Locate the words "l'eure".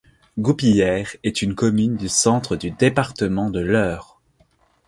3.59-4.19